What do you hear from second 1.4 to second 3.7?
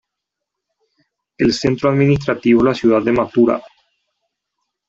centro administrativo es la ciudad de Mathura.